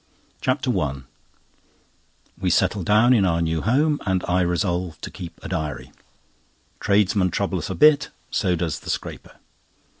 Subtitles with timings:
[0.41, 1.03] CHAPTER I
[2.39, 5.91] We settle down in our new home, and I resolve to keep a diary.
[6.79, 9.35] Tradesmen trouble us a bit, so does the scraper.